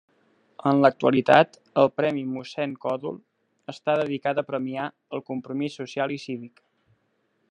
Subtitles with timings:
[0.69, 3.19] En l'actualitat el premi Mossèn Còdol,
[3.75, 4.87] està dedicat a premiar
[5.19, 6.69] el compromís social i cívic.